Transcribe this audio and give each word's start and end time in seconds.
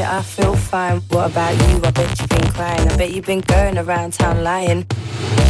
fine. 0.00 0.08
17 0.08 0.08
months, 0.08 0.08
yeah, 0.08 0.18
I 0.18 0.22
feel 0.22 0.54
fine. 0.56 1.00
What 1.10 1.30
about 1.30 1.52
you? 1.52 1.76
I 1.84 1.90
bet 1.90 2.18
you've 2.18 2.28
been 2.28 2.52
crying. 2.52 2.88
I 2.88 2.96
bet 2.96 3.10
you've 3.12 3.26
been 3.26 3.40
going 3.40 3.78
around 3.78 4.12
town 4.14 4.42
lying. 4.42 4.86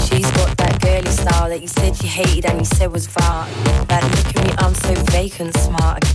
She's 0.06 0.30
got 0.32 0.56
that 0.58 0.80
girly 0.80 1.10
style 1.10 1.48
that 1.48 1.60
you 1.60 1.68
said 1.68 2.02
you 2.02 2.08
hated 2.08 2.46
and 2.46 2.58
you 2.60 2.64
said 2.64 2.92
was 2.92 3.06
vile. 3.06 3.48
Like, 3.88 4.02
look 4.02 4.36
at 4.36 4.44
me, 4.44 4.52
I'm 4.58 4.74
so 4.74 4.94
vacant 5.10 5.56
smart. 5.56 6.09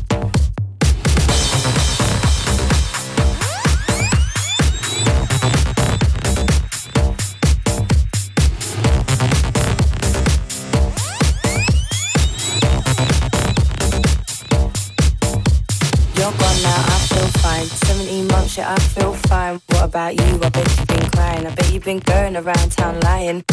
Shit, 18.55 18.65
I 18.65 18.75
feel 18.79 19.13
fine. 19.27 19.59
What 19.67 19.83
about 19.83 20.13
you? 20.15 20.39
I 20.41 20.49
bet 20.49 20.67
you've 20.77 20.87
been 20.87 21.09
crying. 21.11 21.45
I 21.45 21.53
bet 21.53 21.73
you've 21.73 21.83
been 21.83 21.99
going 21.99 22.37
around 22.37 22.71
town 22.71 22.99
lying. 23.01 23.43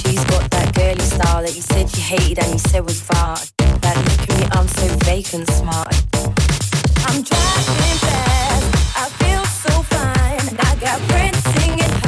She's 0.00 0.24
got 0.24 0.50
that 0.50 0.74
girly 0.74 1.00
style 1.00 1.42
that 1.42 1.54
you 1.54 1.62
said 1.62 1.94
you 1.94 2.02
hated 2.02 2.38
and 2.38 2.52
you 2.52 2.58
said 2.58 2.84
was 2.84 3.00
far. 3.00 3.36
That 3.58 3.96
look 4.06 4.20
at 4.24 4.38
me, 4.38 4.46
I'm 4.52 4.68
so 4.68 4.86
vacant 5.04 5.46
smart. 5.50 5.94
I'm 7.08 7.20
driving 7.22 7.98
fast, 8.06 8.68
I 9.02 9.06
feel 9.20 9.44
so 9.64 9.72
fine. 9.94 10.46
I 10.68 10.72
got 10.80 10.98
friends 11.10 11.38
singing 11.54 11.99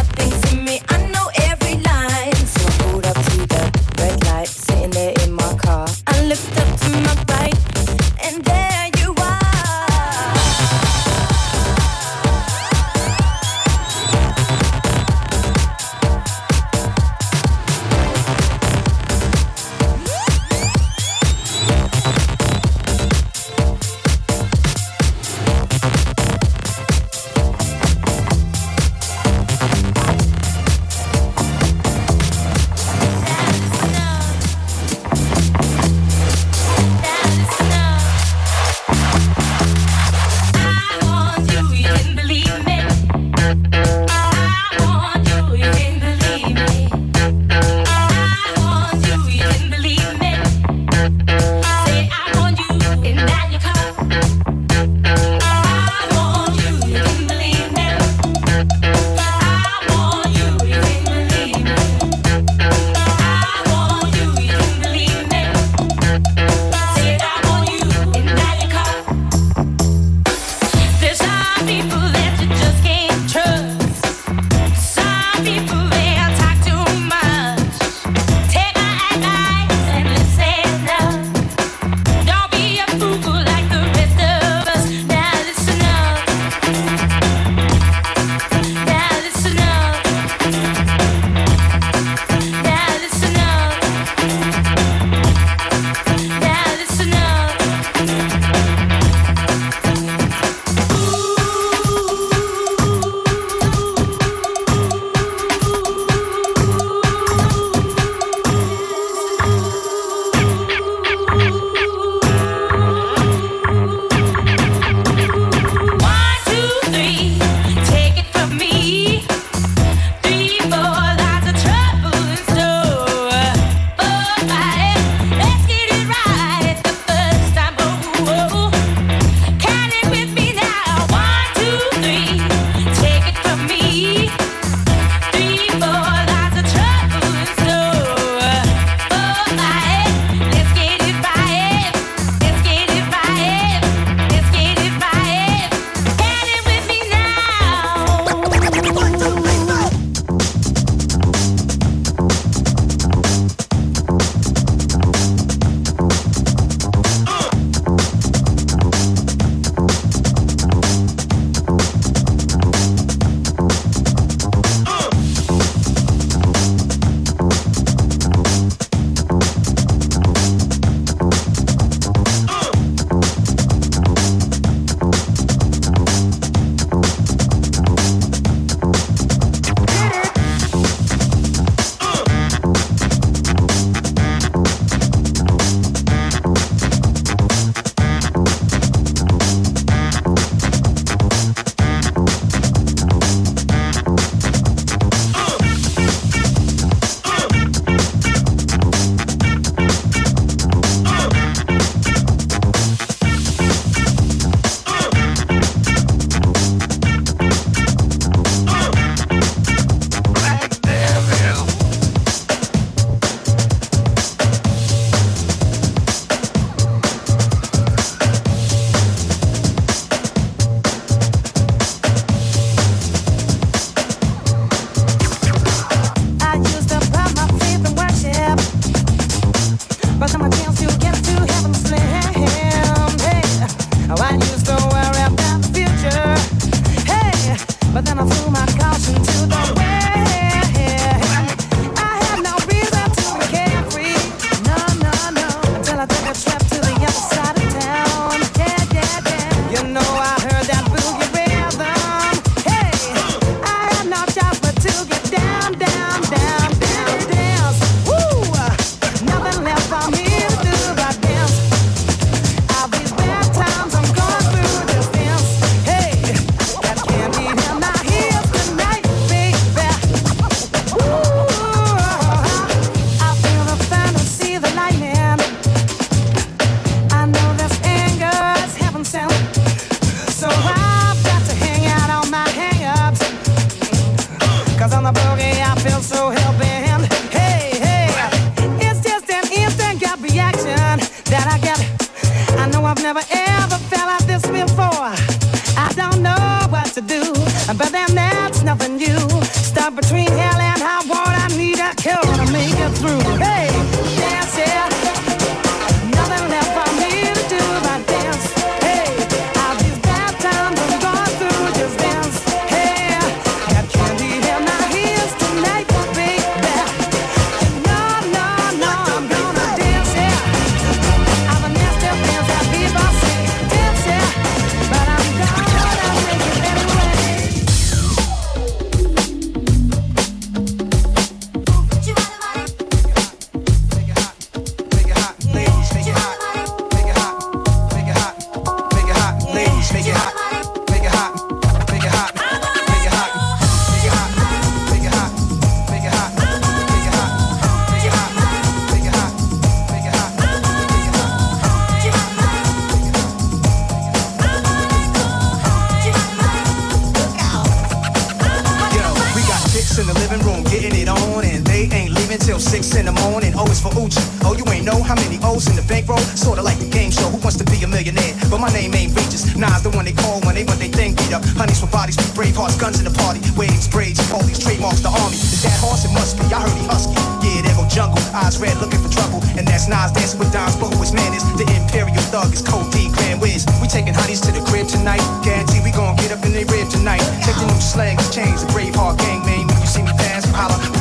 in 365.73 365.81
the 365.81 365.87
bankroll, 365.89 366.21
sorta 366.37 366.61
like 366.61 366.77
a 366.85 366.89
game 366.93 367.11
show. 367.11 367.29
Who 367.33 367.41
wants 367.41 367.57
to 367.57 367.65
be 367.65 367.81
a 367.81 367.89
millionaire? 367.89 368.37
But 368.53 368.61
my 368.61 368.69
name 368.69 368.93
ain't 368.93 369.17
Regis. 369.17 369.57
Nas 369.57 369.81
the 369.81 369.91
one 369.97 370.05
they 370.05 370.13
call 370.13 370.45
when 370.45 370.55
they 370.55 370.65
want 370.69 370.79
they 370.79 370.93
thing 370.93 371.17
beat 371.17 371.33
up. 371.33 371.41
Honeys 371.57 371.81
for 371.81 371.89
bodies, 371.89 372.17
brave 372.37 372.55
hearts, 372.55 372.77
guns 372.77 373.01
in 373.01 373.09
the 373.09 373.15
party. 373.17 373.41
Waves, 373.57 373.89
braids, 373.89 374.21
all 374.31 374.45
these 374.45 374.61
trademarks, 374.61 375.01
the 375.01 375.09
army. 375.09 375.37
Is 375.41 375.65
that 375.65 375.73
horse? 375.81 376.05
It 376.05 376.13
must 376.13 376.37
be. 376.37 376.45
I 376.53 376.61
heard 376.61 376.77
he 376.77 376.85
husky. 376.85 377.17
Yeah, 377.41 377.65
there 377.65 377.75
go 377.75 377.89
jungle. 377.89 378.21
Eyes 378.37 378.61
red, 378.61 378.77
looking 378.85 379.01
for 379.01 379.09
trouble. 379.09 379.41
And 379.57 379.65
that's 379.65 379.89
Nas 379.89 380.13
dancing 380.13 380.39
with 380.39 380.53
dimes, 380.53 380.77
but 380.77 380.93
who 380.93 381.01
his 381.01 381.17
man 381.17 381.33
is? 381.33 381.43
The 381.57 381.65
imperial 381.73 382.21
thug 382.29 382.53
is 382.53 382.61
Code 382.61 382.93
D, 382.93 383.09
Grand 383.17 383.41
Wiz. 383.41 383.65
We 383.81 383.89
taking 383.89 384.13
honeys 384.13 384.41
to 384.45 384.53
the 384.53 384.61
crib 384.69 384.87
tonight. 384.89 385.25
Guarantee 385.41 385.81
we 385.81 385.91
gon' 385.91 386.17
get 386.21 386.33
up 386.37 386.45
in 386.45 386.53
their 386.53 386.69
rib 386.69 386.89
tonight. 386.93 387.25
Taking 387.41 387.67
them 387.67 387.81
slangs, 387.81 388.29
chains, 388.29 388.61
the 388.61 388.69
brave 388.73 388.95
heart 388.95 389.19
gang, 389.19 389.41
man. 389.49 389.65
When 389.67 389.81
you 389.81 389.89
see 389.89 390.03
me 390.05 390.13
pass, 390.21 390.45
holler. 390.53 390.92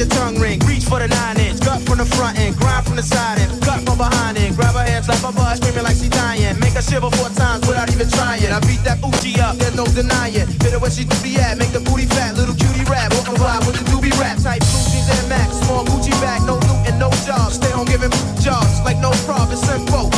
your 0.00 0.08
tongue 0.16 0.40
ring. 0.40 0.58
Reach 0.64 0.88
for 0.88 0.98
the 0.98 1.08
nine 1.08 1.36
inch. 1.36 1.60
Cut 1.60 1.84
from 1.84 1.98
the 2.00 2.08
front 2.08 2.40
end, 2.40 2.56
grind 2.56 2.86
from 2.86 2.96
the 2.96 3.04
side 3.04 3.38
end. 3.38 3.52
Cut 3.60 3.84
from 3.84 3.98
behind 4.00 4.38
end. 4.38 4.56
Grab 4.56 4.72
her 4.72 4.82
hands, 4.82 5.04
slap 5.04 5.20
her 5.20 5.32
butt, 5.32 5.60
screaming 5.60 5.84
like 5.84 5.96
she 6.00 6.08
dying. 6.08 6.58
Make 6.58 6.72
her 6.72 6.82
shiver 6.82 7.12
four 7.12 7.28
times 7.36 7.68
without 7.68 7.92
even 7.92 8.08
trying. 8.08 8.48
I 8.48 8.60
beat 8.64 8.80
that 8.88 8.98
oochie 9.04 9.36
up, 9.38 9.60
there's 9.60 9.76
no 9.76 9.84
denying. 9.92 10.48
Hit 10.64 10.72
her 10.72 10.80
where 10.80 10.90
she 10.90 11.04
do 11.04 11.16
be 11.20 11.36
at, 11.36 11.58
make 11.60 11.72
the 11.76 11.84
booty 11.84 12.08
fat. 12.08 12.34
Little 12.40 12.56
cutie 12.56 12.88
rap, 12.88 13.12
walking 13.12 13.36
by 13.36 13.60
with 13.68 13.76
the 13.76 13.84
doobie 13.92 14.16
rap. 14.16 14.40
Type 14.40 14.64
blue 14.72 14.84
jeans 14.88 15.08
and 15.12 15.20
a 15.20 15.28
max, 15.28 15.60
small 15.60 15.84
Gucci 15.84 16.16
bag, 16.24 16.40
no 16.48 16.56
loot 16.56 16.80
and 16.88 16.96
no 16.98 17.12
jobs. 17.28 17.60
Stay 17.60 17.70
home 17.70 17.84
giving 17.84 18.10
jobs 18.40 18.80
like 18.80 18.96
no 19.04 19.12
prob, 19.28 19.52
it's 19.52 19.60
simple. 19.60 20.08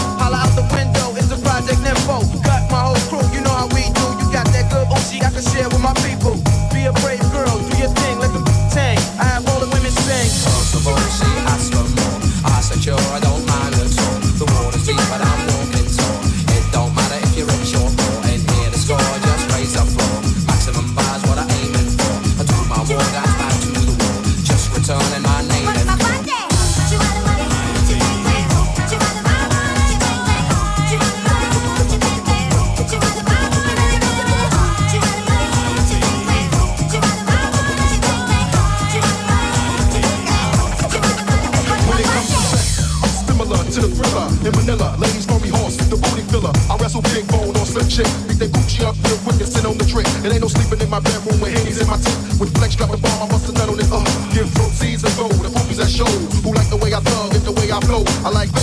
in 44.47 44.53
Manila. 44.59 44.97
Ladies 44.99 45.27
call 45.27 45.41
me 45.41 45.49
horse, 45.49 45.77
the 45.77 45.97
booty 45.97 46.23
filler. 46.31 46.53
I 46.71 46.77
wrestle 46.77 47.03
big 47.15 47.27
bone 47.29 47.55
on 47.55 47.67
slim 47.67 47.89
chick. 47.89 48.09
Beat 48.29 48.39
that 48.43 48.51
Gucci 48.51 48.83
up 48.85 48.97
real 49.07 49.19
quick 49.23 49.39
and 49.39 49.49
sit 49.49 49.65
on 49.65 49.79
the 49.79 49.87
trick. 49.87 50.07
It 50.25 50.33
ain't 50.33 50.43
no 50.43 50.49
sleeping 50.49 50.81
in 50.81 50.91
my 50.91 51.01
bedroom 51.01 51.41
with 51.41 51.53
Henny's 51.55 51.81
in 51.81 51.87
my 51.87 51.97
teeth. 51.97 52.41
With 52.41 52.51
flex 52.57 52.75
drop 52.75 52.91
bombs, 52.91 53.23
I 53.23 53.27
bust 53.29 53.49
a 53.49 53.53
nut 53.53 53.69
on 53.69 53.79
it. 53.79 53.89
Uh, 53.91 54.03
give 54.35 54.49
proceeds 54.55 55.05
and 55.05 55.15
gold. 55.17 55.39
The 55.39 55.51
movies 55.51 55.79
that 55.79 55.91
show 55.91 56.11
who 56.43 56.51
like 56.55 56.69
the 56.71 56.79
way 56.79 56.95
I 56.95 57.01
thug 57.01 57.35
and 57.35 57.45
the 57.45 57.53
way 57.53 57.71
I 57.71 57.79
flow. 57.81 58.05
I 58.27 58.31
like. 58.31 58.62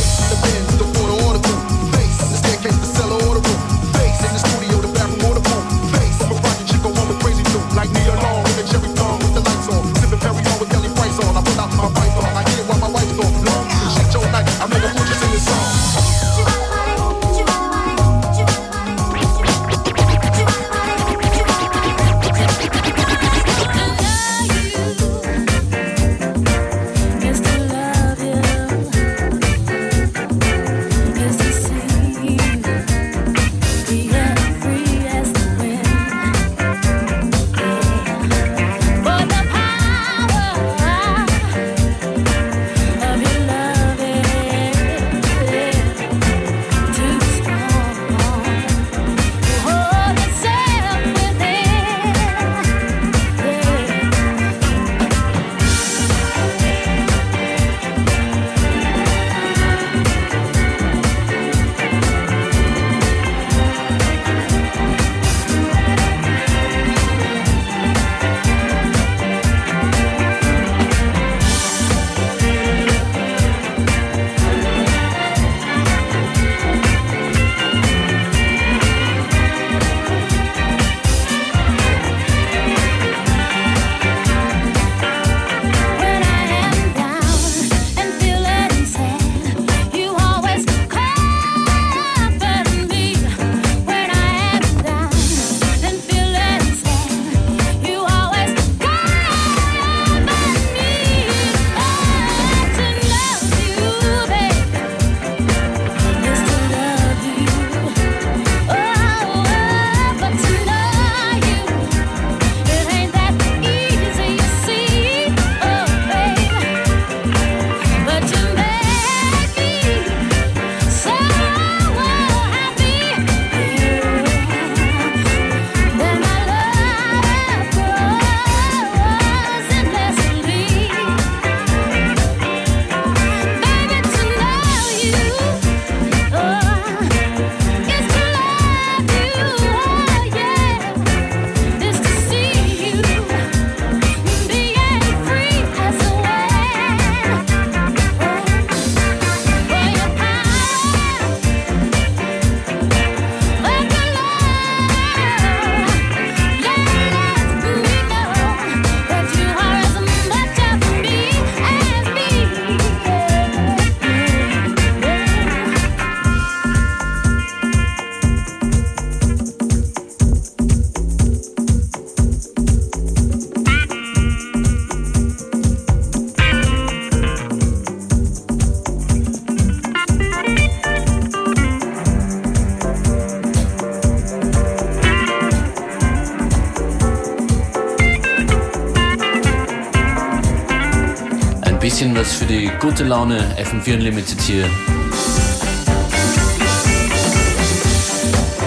Bisschen 192.00 192.16
was 192.16 192.34
für 192.34 192.46
die 192.46 192.72
gute 192.80 193.04
Laune. 193.04 193.40
FM4 193.58 193.96
Unlimited 193.96 194.40
hier. 194.40 194.64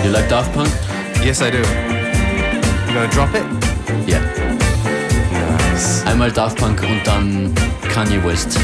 You 0.05 0.11
like 0.11 0.29
Daft 0.29 0.53
Punk? 0.53 0.69
Yes, 1.25 1.41
I 1.41 1.51
do. 1.51 1.57
You 1.57 2.93
gonna 2.93 3.07
drop 3.07 3.35
it? 3.35 3.43
Yeah. 4.07 4.21
Nice. 5.73 6.05
Einmal 6.05 6.31
Daft 6.31 6.59
Punk 6.59 6.83
und 6.83 7.01
dann 7.07 7.55
Kanye 7.91 8.23
West. 8.23 8.59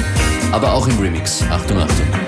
Aber 0.52 0.74
auch 0.74 0.86
im 0.86 0.98
Remix. 0.98 1.42
Achtung, 1.50 1.78
Achtung. 1.78 2.27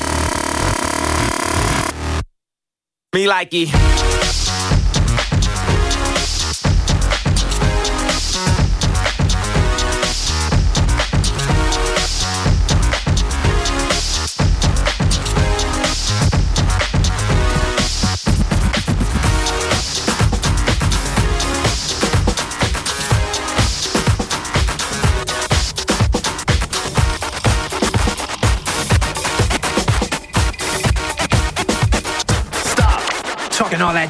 Me 3.13 3.27
like 3.27 3.49
it. 3.51 4.20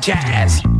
jazz. 0.01 0.70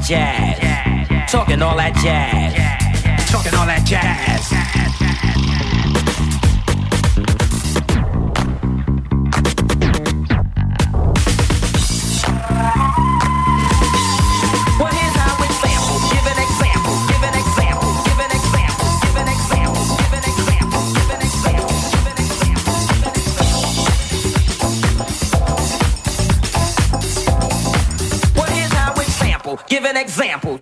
jazz. 0.00 1.30
Talking 1.30 1.62
all 1.62 1.76
that 1.76 1.94
jazz. 1.96 3.30
Talking 3.30 3.54
all 3.54 3.66
that 3.66 3.84
jazz. 3.84 4.59
example 30.20 30.59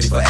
ready 0.00 0.08
for 0.08 0.29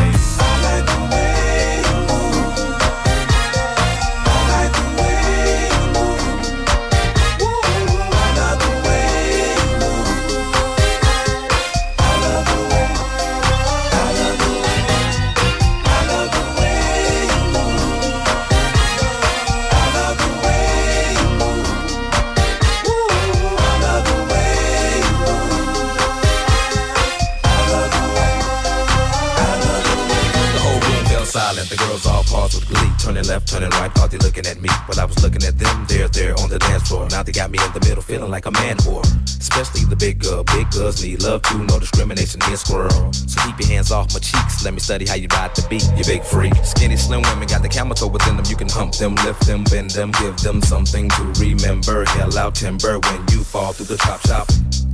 I 0.03 0.61
like 0.63 0.85
the 0.85 1.15
way 1.15 1.30
got 37.41 37.49
me 37.49 37.57
in 37.65 37.73
the 37.73 37.79
middle, 37.89 38.03
feeling 38.03 38.29
like 38.29 38.45
a 38.45 38.51
man 38.51 38.77
whore. 38.85 39.01
Especially 39.25 39.83
the 39.85 39.95
big 39.95 40.19
girl, 40.19 40.43
big 40.43 40.69
girls 40.69 41.03
need 41.03 41.23
love 41.23 41.41
too, 41.41 41.57
no 41.65 41.79
discrimination 41.79 42.39
in 42.45 42.55
squirrel. 42.55 43.11
So 43.13 43.41
keep 43.41 43.57
your 43.57 43.67
hands 43.67 43.89
off 43.91 44.13
my 44.13 44.19
cheeks, 44.19 44.63
let 44.63 44.75
me 44.75 44.79
study 44.79 45.07
how 45.07 45.15
you 45.15 45.27
ride 45.33 45.55
the 45.55 45.65
beat, 45.67 45.81
you 45.97 46.05
big 46.05 46.23
freak. 46.23 46.53
Skinny, 46.63 46.97
slim 46.97 47.23
women 47.23 47.47
got 47.47 47.63
the 47.63 47.69
camel 47.69 47.95
toe 47.95 48.13
within 48.13 48.37
them, 48.37 48.45
you 48.47 48.55
can 48.55 48.69
hump 48.69 48.93
them, 48.93 49.15
lift 49.25 49.47
them, 49.47 49.63
bend 49.63 49.89
them, 49.89 50.11
give 50.21 50.37
them 50.37 50.61
something 50.61 51.09
to 51.09 51.23
remember. 51.41 52.05
Hell 52.13 52.37
out 52.37 52.53
timber 52.53 52.99
when 52.99 53.19
you 53.33 53.43
fall 53.43 53.73
through 53.73 53.89
the 53.89 53.97
chop 53.97 54.21
shop. 54.27 54.47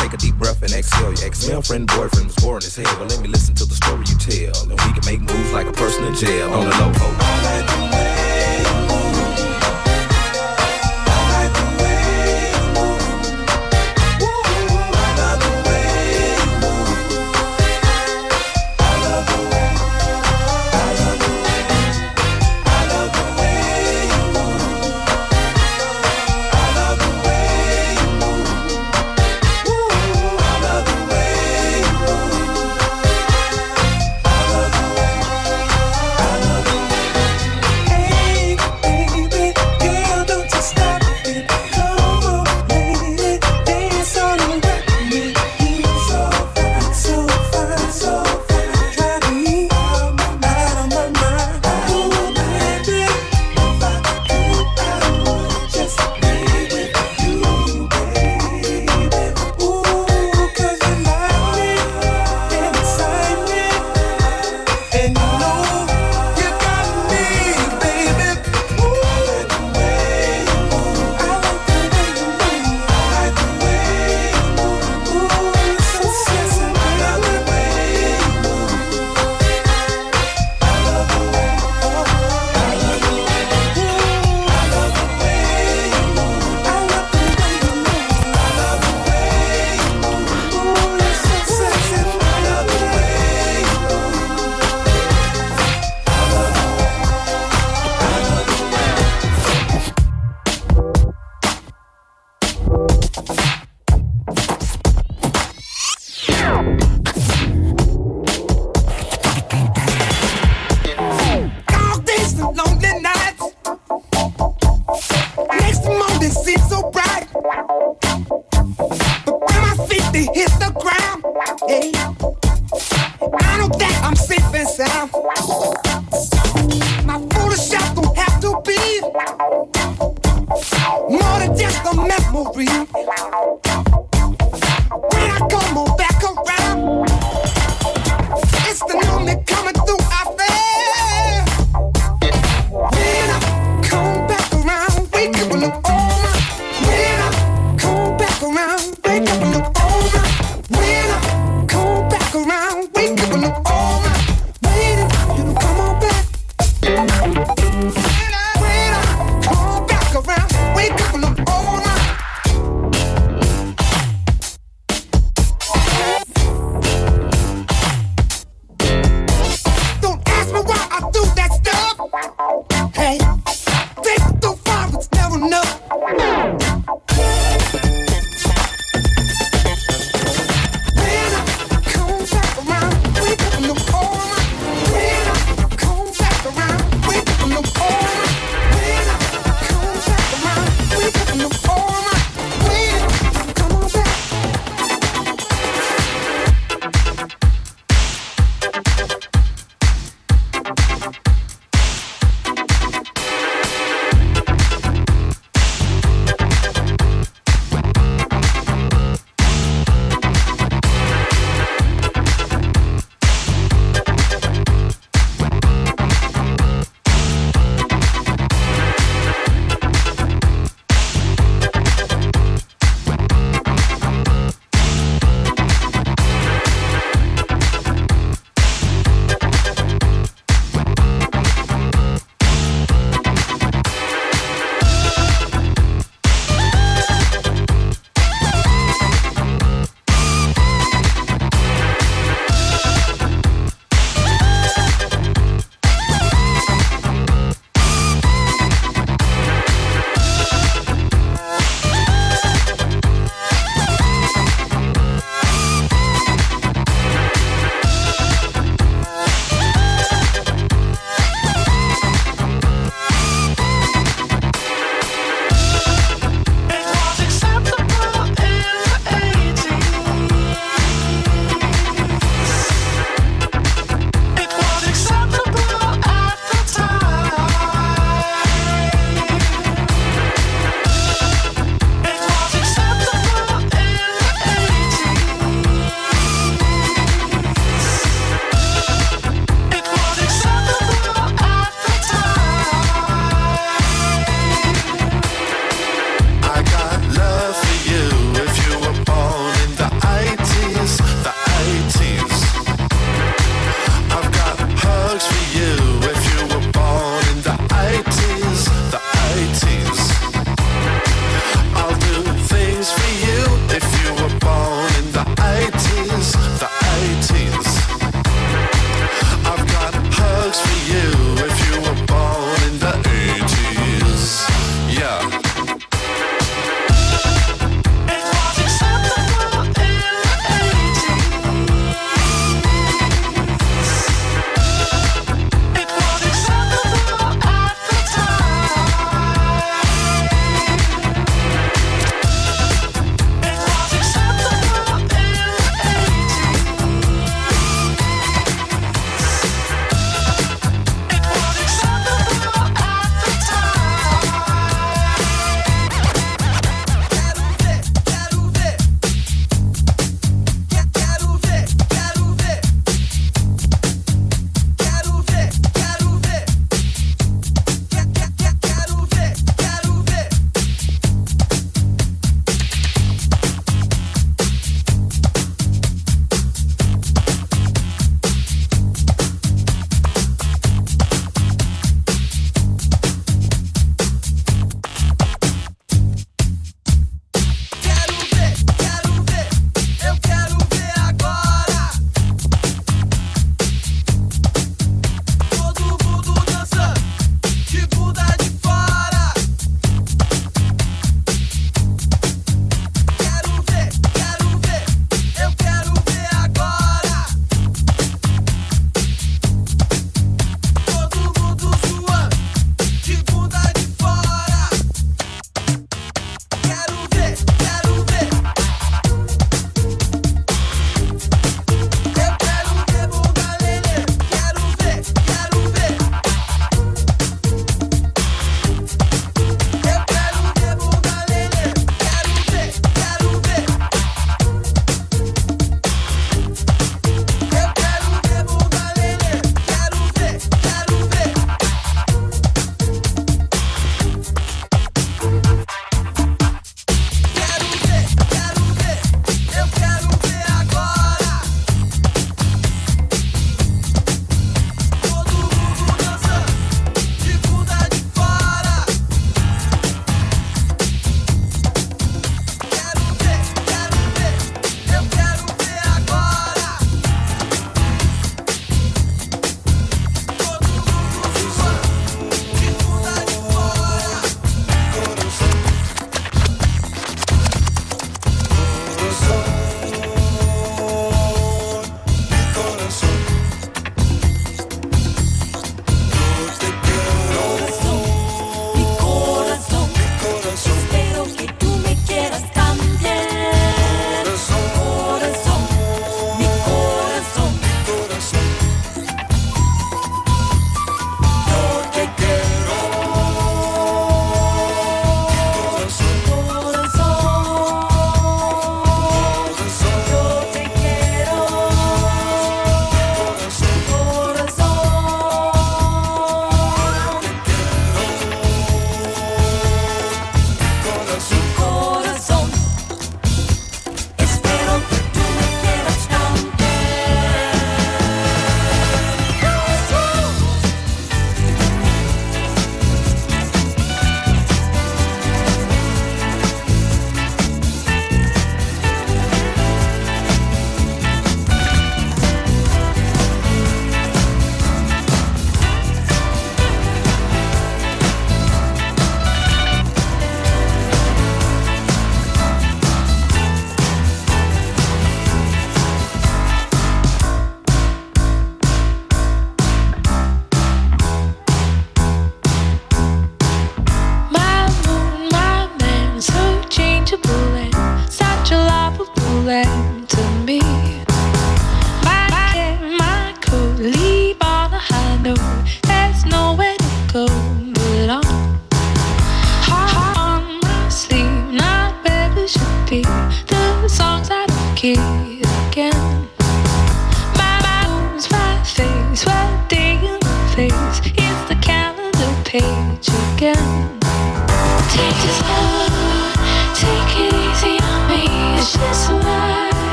Take 0.00 0.14
a 0.14 0.16
deep 0.16 0.36
breath 0.36 0.62
and 0.62 0.72
exhale. 0.72 1.12
Your 1.12 1.26
ex-girlfriend, 1.26 1.88
boyfriend 1.88 2.32
was 2.32 2.36
boring 2.36 2.64
as 2.64 2.74
hell. 2.74 2.96
But 2.98 3.10
let 3.10 3.20
me 3.20 3.28
listen 3.28 3.54
to 3.56 3.66
the 3.66 3.74
story 3.74 4.04
you 4.08 4.16
tell, 4.16 4.56
and 4.64 4.80
we 4.80 4.90
can 4.96 5.04
make 5.04 5.20
moves 5.20 5.52
like 5.52 5.66
a 5.66 5.72
person 5.72 6.04
in 6.04 6.14
jail 6.14 6.48
on 6.48 6.64
the 6.64 6.74
low. 6.80 7.19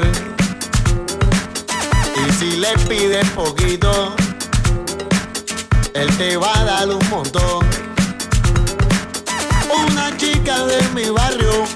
Y 0.00 0.04
si 2.38 2.56
le 2.56 2.72
pides 2.88 3.28
poquito, 3.30 4.14
él 5.92 6.16
te 6.16 6.38
va 6.38 6.60
a 6.60 6.64
dar 6.64 6.88
un 6.88 7.10
montón. 7.10 7.66
Una 9.86 10.16
chica 10.16 10.64
de 10.64 10.80
mi 10.94 11.10
barrio 11.10 11.66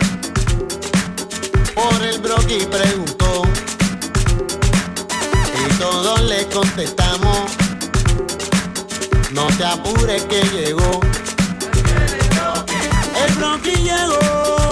por 1.75 2.03
el 2.03 2.19
broqui 2.21 2.67
preguntó. 2.71 3.43
Y 5.67 5.75
todos 5.75 6.23
le 6.23 6.47
contestamos. 6.47 7.51
No 9.33 9.47
te 9.59 9.65
apures 9.67 10.25
que 10.25 10.43
llegó. 10.55 11.01
El 13.27 13.35
broqui 13.35 13.73
llegó. 13.73 14.66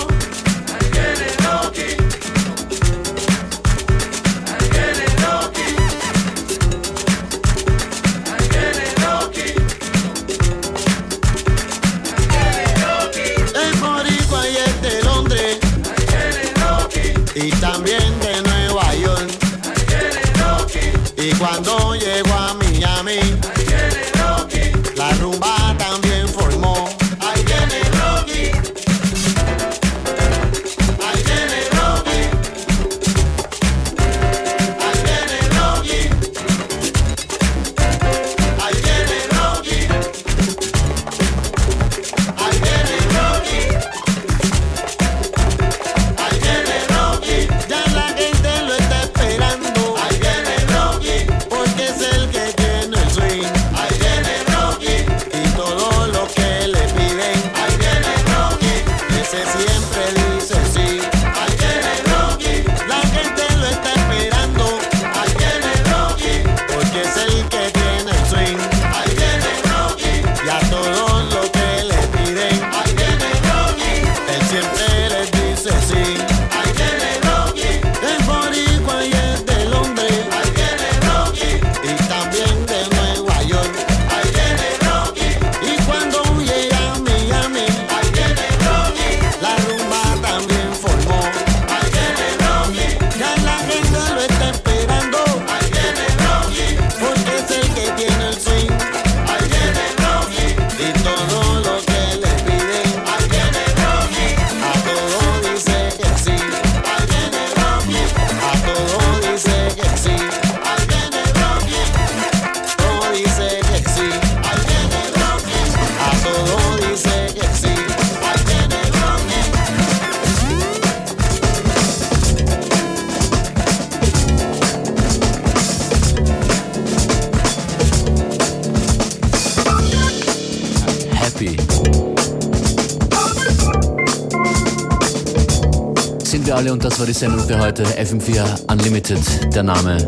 Das 136.95 137.01
war 137.01 137.07
die 137.09 137.13
Sendung 137.13 137.45
für 137.45 137.59
heute. 137.59 137.83
FM4 137.83 138.71
Unlimited, 138.71 139.19
der 139.53 139.65
Name. 139.65 139.99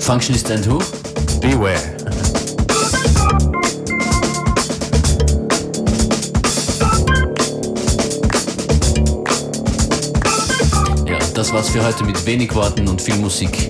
Functionist 0.00 0.50
and 0.50 0.68
who? 0.68 0.80
Beware. 1.40 1.76
Ja, 11.06 11.16
das 11.32 11.52
war's 11.52 11.68
für 11.68 11.84
heute 11.86 12.02
mit 12.02 12.26
wenig 12.26 12.52
Worten 12.56 12.88
und 12.88 13.00
viel 13.00 13.14
Musik. 13.14 13.68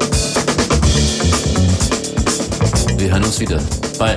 Wir 2.97 3.11
hören 3.11 3.25
uns 3.25 3.39
wieder. 3.39 3.61
Bye. 3.99 4.17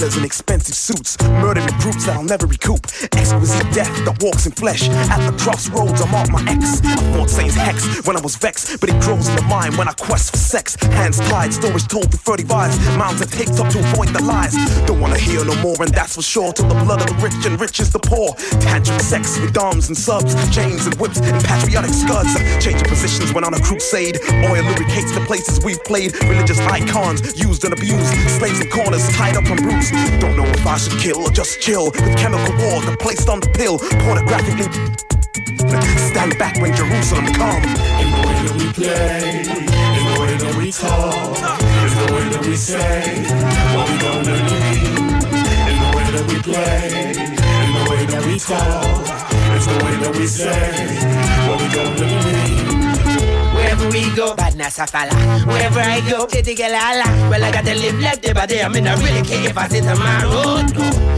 your, 0.00 0.10
shake 0.10 0.22
your, 0.22 1.92
shake 1.92 2.06
your. 2.06 2.24
never 2.24 2.46
recoup. 2.46 2.86
Exquisite 3.12 3.72
death 3.72 3.92
that 4.04 4.22
walks 4.22 4.46
in 4.46 4.52
flesh. 4.52 4.88
At 4.88 5.30
the 5.30 5.36
crossroads, 5.38 6.00
I 6.02 6.10
mark 6.10 6.30
my 6.30 6.42
ex. 6.48 6.80
I 6.84 6.96
fought 7.14 7.30
Satan's 7.30 7.54
hex 7.54 8.06
when 8.06 8.16
I 8.16 8.20
was 8.20 8.36
vexed, 8.36 8.80
but 8.80 8.90
it 8.90 9.00
grows 9.00 9.28
in 9.28 9.36
the 9.36 9.42
mind 9.42 9.76
when 9.76 9.88
I 9.88 9.92
quest 9.92 10.32
for 10.32 10.38
sex. 10.38 10.76
Hands 10.76 11.16
tied, 11.30 11.52
stories 11.52 11.86
told 11.86 12.10
through 12.10 12.36
30 12.36 12.44
vibes. 12.44 12.76
Picked 13.36 13.60
up 13.60 13.68
to 13.68 13.78
avoid 13.78 14.08
the 14.08 14.22
lies. 14.22 14.54
Don't 14.86 15.00
wanna 15.00 15.18
hear 15.18 15.44
no 15.44 15.54
more, 15.62 15.76
and 15.80 15.92
that's 15.92 16.16
for 16.16 16.22
sure. 16.22 16.52
Till 16.52 16.68
the 16.68 16.74
blood 16.84 17.00
of 17.02 17.08
the 17.08 17.14
rich 17.22 17.46
enriches 17.46 17.92
the 17.92 17.98
poor. 17.98 18.32
Tantric 18.64 19.00
sex 19.00 19.38
with 19.38 19.56
arms 19.56 19.88
and 19.88 19.96
subs, 19.96 20.34
chains 20.54 20.86
and 20.86 20.94
whips, 21.00 21.20
and 21.20 21.42
patriotic 21.44 21.92
scuds. 21.92 22.32
Changing 22.64 22.88
positions 22.88 23.32
when 23.32 23.44
on 23.44 23.54
a 23.54 23.60
crusade. 23.60 24.18
Oil 24.50 24.62
lubricates 24.64 25.12
the 25.12 25.24
places 25.26 25.62
we've 25.64 25.82
played. 25.84 26.14
Religious 26.24 26.58
icons 26.60 27.20
used 27.38 27.64
and 27.64 27.72
abused. 27.72 28.12
Slaves 28.38 28.60
in 28.60 28.70
corners, 28.70 29.06
tied 29.14 29.36
up 29.36 29.44
and 29.46 29.60
bruised. 29.62 29.85
Don't 30.20 30.36
know 30.36 30.46
if 30.46 30.66
I 30.66 30.76
should 30.78 30.98
kill 30.98 31.18
or 31.18 31.30
just 31.30 31.60
chill. 31.60 31.86
With 31.90 32.16
chemical 32.16 32.54
war 32.56 32.82
that 32.82 32.98
placed 32.98 33.28
on 33.28 33.40
the 33.40 33.48
pill. 33.48 33.78
Pornographically. 33.78 34.68
Stand 36.10 36.38
back 36.38 36.60
when 36.60 36.74
Jerusalem 36.74 37.26
comes. 37.34 37.66
In 37.66 38.10
the 38.10 38.22
way 38.26 38.36
that 38.46 38.54
we 38.58 38.72
play, 38.72 39.44
in 39.46 40.04
the 40.06 40.20
way 40.20 40.36
that 40.36 40.54
we 40.56 40.72
talk, 40.72 41.36
in 41.82 41.92
the 41.98 42.06
way 42.14 42.28
that 42.30 42.46
we 42.46 42.56
say 42.56 43.22
what 43.76 43.88
we 43.90 43.96
gonna 43.98 44.36
need. 44.48 45.16
In 45.70 45.76
the 45.82 45.90
way 45.96 46.06
that 46.14 46.24
we 46.28 46.38
play, 46.42 46.86
in 47.64 47.70
the 47.74 47.90
way 47.90 48.06
that 48.06 48.22
we 48.26 48.38
talk, 48.38 49.06
it's 49.54 49.66
the 49.66 49.84
way 49.84 49.96
that 50.02 50.16
we 50.16 50.26
say 50.26 50.72
what 51.48 51.60
we 51.60 51.68
gonna 51.74 52.70
need. 52.70 52.75
Wherever 53.66 53.90
we 53.90 54.14
go, 54.14 54.32
badness 54.36 54.78
I 54.78 54.86
follow. 54.86 55.10
Wherever 55.44 55.80
I 55.80 55.98
go, 56.08 56.24
get 56.28 56.46
la 56.70 57.02
Well, 57.28 57.42
I 57.42 57.50
gotta 57.50 57.74
live 57.74 57.98
like 57.98 58.22
the 58.22 58.32
body. 58.32 58.62
I 58.62 58.68
mean, 58.68 58.86
I 58.86 58.94
really 58.94 59.26
care 59.26 59.50
if 59.50 59.58
I 59.58 59.66
sit 59.66 59.84
on 59.86 59.98
my 59.98 60.22
road. 60.22 60.70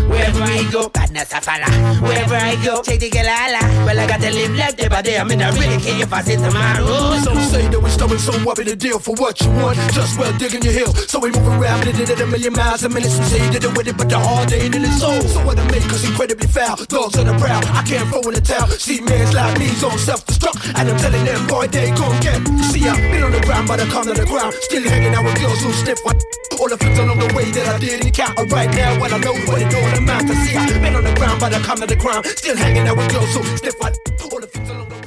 Wherever 0.09 0.42
I 0.42 0.64
go, 0.72 0.88
badness 0.88 1.34
I 1.34 1.40
follow. 1.40 1.68
Wherever 2.01 2.36
I 2.36 2.57
go, 2.64 2.80
titty 2.80 3.11
get 3.11 3.26
la 3.26 3.84
Well, 3.84 4.01
I 4.01 4.07
gotta 4.07 4.30
live 4.30 4.57
like 4.57 4.78
the 4.78 4.88
body. 4.88 5.18
I 5.18 5.24
mean, 5.24 5.42
I 5.42 5.51
really 5.61 5.76
care 5.76 6.01
if 6.01 6.11
I 6.11 6.22
sit 6.22 6.40
on 6.40 6.55
my 6.55 6.80
road. 6.80 7.20
Some 7.20 7.38
say 7.53 7.68
that 7.68 7.78
we're 7.78 7.90
stubborn, 7.90 8.18
so 8.18 8.32
what 8.40 8.57
be 8.57 8.64
the 8.64 8.74
deal 8.74 8.99
for 8.99 9.14
what 9.16 9.38
you 9.42 9.51
want? 9.51 9.76
Just 9.92 10.18
well 10.18 10.32
digging 10.38 10.62
your 10.62 10.72
heel. 10.72 10.94
So 10.94 11.18
we 11.20 11.30
move 11.30 11.46
around, 11.46 11.84
did 11.84 12.01
it 12.01 12.09
at 12.09 12.20
a 12.20 12.26
million 12.26 12.55
miles 12.55 12.82
a 12.82 12.88
minute. 12.88 13.11
Some 13.11 13.24
say 13.26 13.44
you 13.44 13.53
did 13.53 13.64
it 13.64 13.76
with 13.76 13.88
it, 13.88 13.99
but 13.99 14.09
the 14.09 14.18
hard 14.18 14.51
ain't 14.55 14.74
in 14.74 14.82
his 14.88 14.99
soul. 14.99 15.20
So 15.20 15.44
what 15.44 15.59
I 15.59 15.64
make 15.70 15.84
us 15.92 16.03
incredibly 16.09 16.49
foul. 16.49 16.76
Dogs 16.88 17.18
on 17.18 17.26
the 17.26 17.36
prowl, 17.36 17.61
I 17.76 17.84
can't 17.84 18.09
throw 18.09 18.24
in 18.24 18.34
the 18.34 18.40
town. 18.40 18.70
See 18.70 19.03
man's 19.03 19.34
like 19.34 19.59
me's 19.59 19.84
on 19.84 19.99
self-destruct. 19.99 20.80
And 20.80 20.88
I'm 20.88 20.96
telling 20.96 21.24
them, 21.26 21.46
boy, 21.46 21.66
they 21.68 21.90
gon' 21.92 22.18
get 22.22 22.38
See, 22.70 22.86
I've 22.89 23.01
been 23.11 23.22
on 23.22 23.32
the 23.32 23.41
ground, 23.41 23.68
but 23.68 23.80
I 23.80 23.86
come 23.86 24.05
to 24.05 24.14
the 24.14 24.26
ground. 24.26 24.55
Still 24.55 24.82
hanging 24.82 25.14
out 25.14 25.24
with 25.24 25.41
girls 25.41 25.61
who 25.62 25.72
sniff 25.72 26.05
one. 26.05 26.18
All 26.59 26.68
the 26.68 26.76
things 26.76 26.99
along 26.99 27.18
the 27.18 27.32
way 27.34 27.51
that 27.51 27.66
I 27.68 27.78
didn't 27.78 28.12
count. 28.12 28.39
Right 28.51 28.70
now, 28.70 29.01
when 29.01 29.12
I 29.12 29.18
know 29.18 29.34
what 29.47 29.62
it 29.62 29.74
all 29.74 29.99
amounts 29.99 30.30
to. 30.30 30.34
See, 30.47 30.57
I've 30.57 30.80
been 30.80 30.95
on 30.95 31.05
the 31.05 31.14
ground, 31.14 31.41
but 31.41 31.55
I 31.55 31.61
come 31.61 31.78
to 31.78 31.86
the 31.86 31.97
ground. 31.97 32.26
Still 32.26 32.57
hanging 32.57 32.86
out 32.86 32.97
with 32.97 33.11
girls 33.12 33.34
who 33.34 33.43
sniff 33.57 33.78
one. 33.80 33.93
All 34.30 34.41
the 34.41 34.47
things 34.47 34.68
along 34.70 34.97